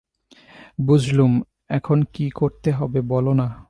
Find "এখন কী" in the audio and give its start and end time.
1.69-2.29